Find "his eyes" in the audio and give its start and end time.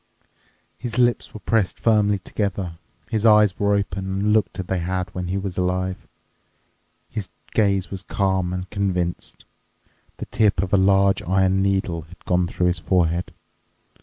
3.11-3.59